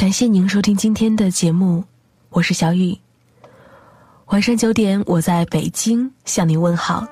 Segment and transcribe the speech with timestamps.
[0.00, 1.84] 感谢您收听今天的节目，
[2.30, 2.96] 我是小雨。
[4.28, 7.06] 晚上九点，我在北京向您问好。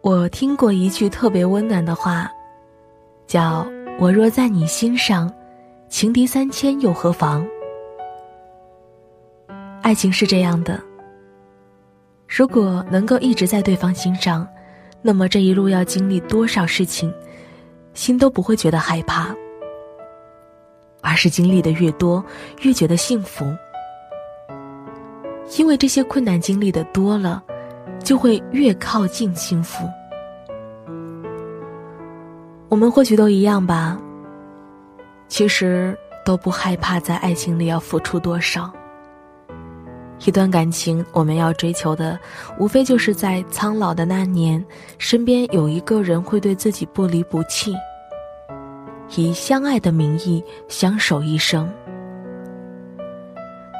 [0.00, 2.28] 我听过一句特别温暖的话，
[3.28, 3.64] 叫
[4.00, 5.32] “我若在你心上，
[5.88, 7.46] 情敌三千又何妨？”
[9.80, 10.82] 爱情是这样的，
[12.26, 14.44] 如果能够一直在对方心上，
[15.02, 17.14] 那么这一路要经历多少事情，
[17.94, 19.32] 心都不会觉得害怕。
[21.08, 22.22] 而是经历的越多，
[22.60, 23.46] 越觉得幸福，
[25.56, 27.42] 因为这些困难经历的多了，
[28.04, 29.88] 就会越靠近幸福。
[32.68, 33.98] 我们或许都一样吧，
[35.28, 38.70] 其实都不害怕在爱情里要付出多少。
[40.26, 42.20] 一段感情，我们要追求的，
[42.58, 44.62] 无非就是在苍老的那年，
[44.98, 47.74] 身边有一个人会对自己不离不弃。
[49.16, 51.68] 以相爱的名义相守一生，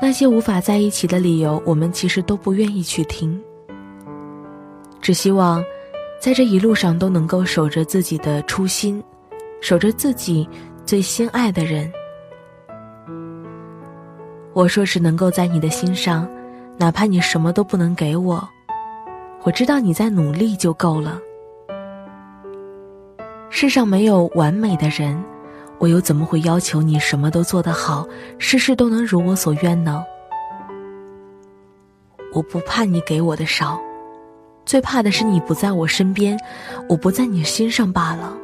[0.01, 3.39] 那些无法在一起的理由，我们其实都不愿意去听。
[5.01, 5.63] 只希望，
[6.19, 9.03] 在这一路上都能够守着自己的初心，
[9.61, 10.49] 守着自己
[10.85, 11.91] 最心爱的人。
[14.55, 16.29] 我说是能够在你的心上，
[16.79, 18.49] 哪怕你什么都不能给我，
[19.45, 21.21] 我知道你在努力就够了。
[23.61, 25.21] 世上没有完美的人，
[25.81, 28.07] 我又怎么会要求你什么都做得好，
[28.39, 30.05] 事事都能如我所愿呢？
[32.33, 33.77] 我不怕你给我的少，
[34.65, 36.39] 最怕的是你不在我身边，
[36.89, 38.39] 我不在你心上罢了。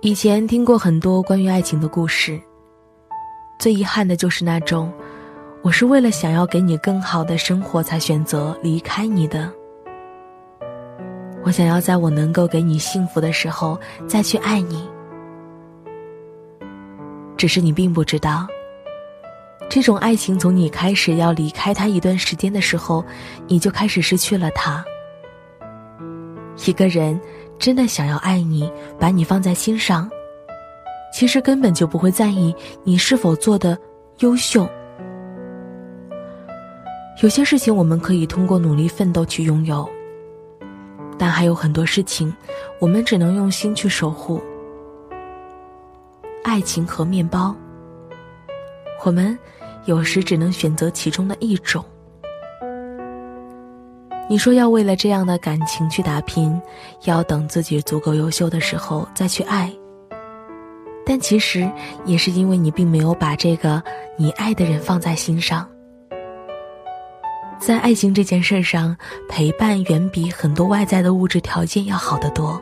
[0.00, 2.40] 以前听过很多关于爱情的故事，
[3.60, 4.92] 最遗憾的就是那种，
[5.62, 9.52] 我是为了想要给你更好的生活才选择离开你的。
[11.42, 14.88] 我想要在我能够给你幸福的时候再去爱你，
[17.36, 18.46] 只是你并不知道，
[19.68, 23.02] 这种爱情从你开始要离开他一段时间的时候，
[23.46, 24.84] 你就开始失去了他。
[26.66, 27.18] 一个人
[27.58, 30.10] 真的想要爱你，把你放在心上，
[31.10, 32.54] 其实根本就不会在意
[32.84, 33.78] 你是否做的
[34.18, 34.68] 优秀。
[37.22, 39.88] 有些事情我们可以通过努力奋斗去拥有。
[41.20, 42.34] 但还有很多事情，
[42.78, 44.40] 我们只能用心去守护。
[46.42, 47.54] 爱情和面包，
[49.04, 49.38] 我们
[49.84, 51.84] 有时只能选择其中的一种。
[54.30, 56.58] 你说要为了这样的感情去打拼，
[57.04, 59.70] 要等自己足够优秀的时候再去爱。
[61.04, 61.70] 但其实
[62.06, 63.82] 也是因为你并没有把这个
[64.16, 65.68] 你爱的人放在心上。
[67.60, 68.96] 在爱情这件事上，
[69.28, 72.60] 陪伴远比很多外在的物质条件要好得多。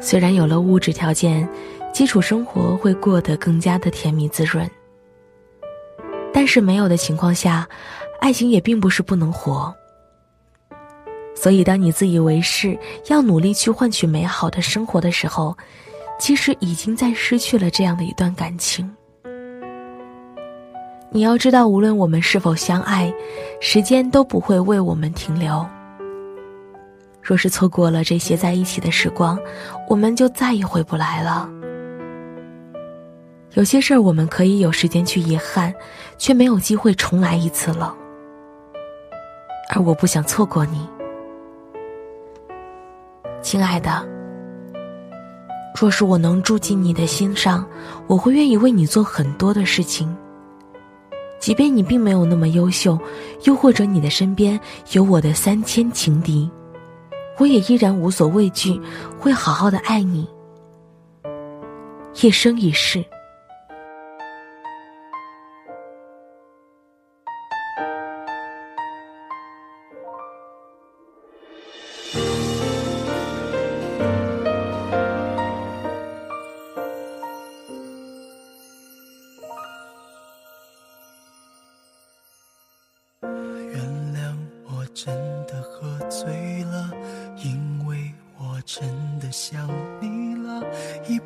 [0.00, 1.46] 虽然有了物质条件，
[1.92, 4.68] 基础生活会过得更加的甜蜜滋润，
[6.32, 7.68] 但是没有的情况下，
[8.18, 9.72] 爱情也并不是不能活。
[11.36, 12.76] 所以，当你自以为是
[13.08, 15.54] 要努力去换取美好的生活的时候，
[16.18, 18.90] 其实已经在失去了这样的一段感情。
[21.14, 23.12] 你要知道，无论我们是否相爱，
[23.60, 25.64] 时间都不会为我们停留。
[27.20, 29.38] 若是错过了这些在一起的时光，
[29.88, 31.48] 我们就再也回不来了。
[33.52, 35.72] 有些事儿我们可以有时间去遗憾，
[36.16, 37.94] 却没有机会重来一次了。
[39.74, 40.88] 而我不想错过你，
[43.42, 44.02] 亲爱的。
[45.78, 47.66] 若是我能住进你的心上，
[48.06, 50.16] 我会愿意为你做很多的事情。
[51.42, 52.96] 即便你并没有那么优秀，
[53.42, 54.58] 又或者你的身边
[54.92, 56.48] 有我的三千情敌，
[57.36, 58.80] 我也依然无所畏惧，
[59.18, 60.24] 会好好的爱你，
[62.22, 63.04] 一生一世。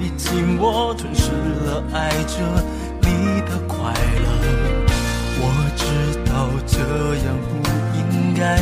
[0.00, 1.30] 毕竟我吞噬
[1.66, 2.38] 了爱着
[3.02, 4.28] 你的快乐，
[5.36, 5.44] 我
[5.76, 5.84] 知
[6.24, 6.78] 道这
[7.26, 7.50] 样不
[7.98, 8.56] 应该，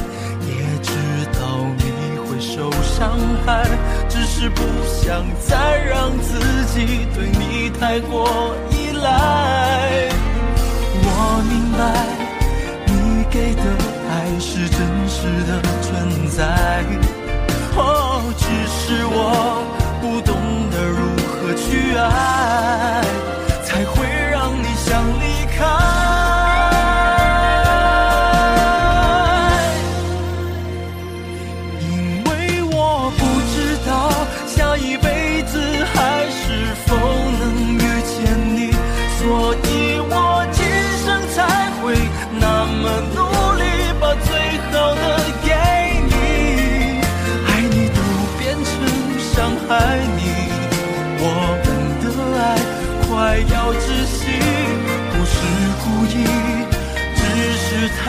[0.45, 0.51] 也
[0.83, 0.91] 知
[1.39, 1.41] 道
[1.79, 3.63] 你会受伤害，
[4.09, 6.41] 只是不想再让自
[6.75, 10.09] 己对你太过依赖，
[11.05, 11.07] 我
[11.49, 11.79] 明白
[12.85, 13.63] 你给的
[14.11, 16.83] 爱是真实的存在，
[17.77, 19.63] 哦，只是我
[20.03, 20.35] 不懂
[20.73, 21.18] 得如何。
[53.45, 54.27] 要窒息，
[55.13, 55.37] 不是
[55.83, 56.25] 故意，
[57.15, 57.21] 只
[57.57, 58.03] 是太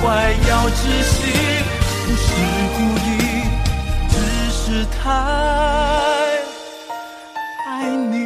[0.00, 1.16] 快要窒息，
[2.06, 2.26] 不是
[2.76, 3.08] 故意，
[4.08, 4.14] 只
[4.50, 5.10] 是太
[7.66, 7.68] 爱
[8.10, 8.16] 你。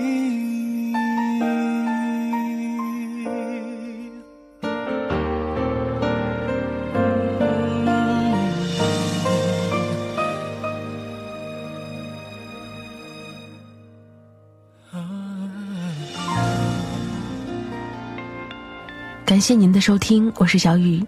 [19.24, 21.02] 感谢您的收听，我是小雨。